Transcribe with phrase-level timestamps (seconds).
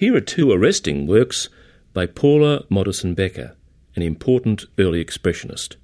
[0.00, 1.48] Here are two arresting works
[1.92, 3.56] by Paula Modersohn Becker,
[3.96, 5.74] an important early expressionist.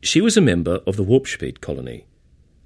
[0.00, 2.06] She was a member of the Worpswede colony,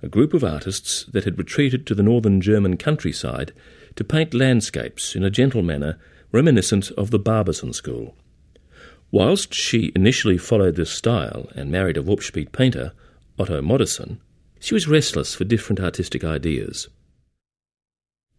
[0.05, 3.53] a group of artists that had retreated to the northern German countryside
[3.97, 5.99] to paint landscapes in a gentle manner
[6.31, 8.15] reminiscent of the Barbizon school.
[9.11, 12.93] Whilst she initially followed this style and married a Worpswede painter,
[13.37, 14.19] Otto Modersohn,
[14.61, 16.87] she was restless for different artistic ideas.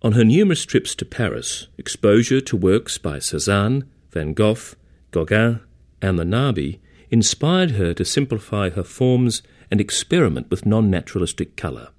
[0.04, 4.76] On her numerous trips to Paris, exposure to works by Cézanne, Van Gogh,
[5.12, 5.62] Gauguin,
[6.02, 11.90] and the Nabis inspired her to simplify her forms and experiment with non naturalistic colour.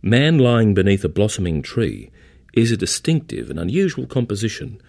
[0.00, 2.12] Man lying beneath a blossoming tree
[2.52, 4.80] is a distinctive and unusual composition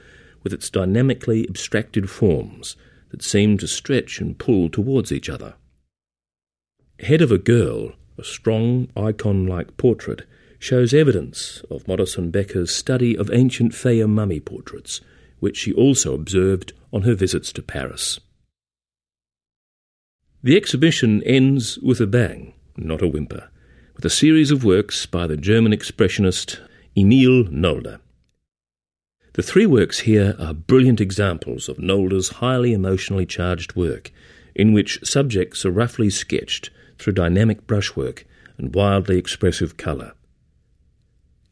[0.43, 2.75] with its dynamically abstracted forms
[3.09, 5.55] that seem to stretch and pull towards each other.
[6.99, 10.27] Head of a Girl, a strong icon like portrait,
[10.59, 15.01] shows evidence of Modersohn Becker's study of ancient Fayum mummy portraits,
[15.39, 18.19] which she also observed on her visits to Paris.
[20.43, 23.49] The exhibition ends with a bang, not a whimper,
[23.95, 26.59] with a series of works by the German expressionist
[26.95, 27.99] Emil Nolde.
[29.33, 34.11] The three works here are brilliant examples of Nolde's highly emotionally charged work,
[34.55, 38.25] in which subjects are roughly sketched through dynamic brushwork
[38.57, 40.13] and wildly expressive colour.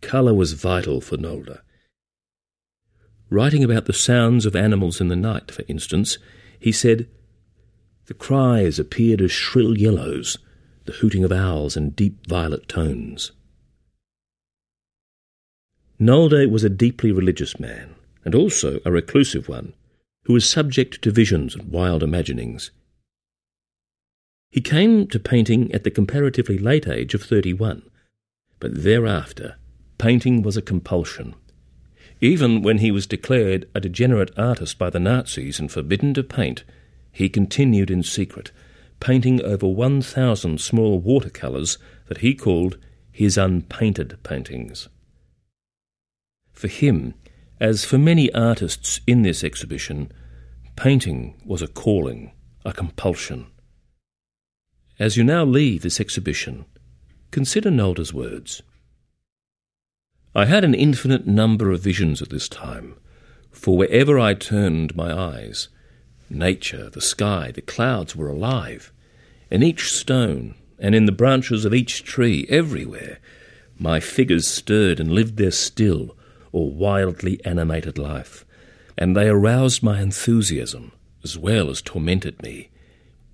[0.08, 1.60] Colour was vital for Nolde.
[3.30, 6.18] Writing about the sounds of animals in the night, for instance,
[6.58, 7.10] he said,
[8.06, 10.38] The cries appeared as shrill yellows,
[10.86, 13.34] the hooting of owls in deep violet tones.
[16.00, 19.74] Nolde was a deeply religious man, and also a reclusive one,
[20.24, 22.72] who was subject to visions and wild imaginings.
[24.52, 27.82] He came to painting at the comparatively late age of 31,
[28.62, 29.58] but thereafter
[29.98, 31.36] painting was a compulsion.
[32.20, 36.64] Even when he was declared a degenerate artist by the Nazis and forbidden to paint,
[37.12, 38.52] he continued in secret,
[39.00, 41.78] painting over 1,000 small watercolours
[42.08, 42.78] that he called
[43.12, 44.88] his unpainted paintings.
[46.52, 47.14] For him,
[47.60, 50.12] as for many artists in this exhibition,
[50.76, 52.32] painting was a calling,
[52.66, 53.48] a compulsion.
[55.00, 56.66] As you now leave this exhibition,
[57.30, 58.62] consider Nolde's words.
[60.38, 62.94] I had an infinite number of visions at this time,
[63.50, 65.68] for wherever I turned my eyes,
[66.30, 68.94] nature, the sky, the clouds were alive.
[69.50, 73.18] In each stone, and in the branches of each tree, everywhere,
[73.80, 76.16] my figures stirred and lived their still
[76.52, 78.46] or wildly animated life,
[78.96, 80.92] and they aroused my enthusiasm
[81.24, 82.70] as well as tormented me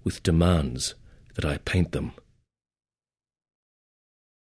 [0.06, 0.96] with demands
[1.36, 2.14] that I paint them.